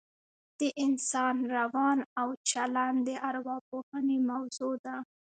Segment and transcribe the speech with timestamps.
[0.59, 4.95] د انسان روان او چلن د اوراپوهنې موضوع ده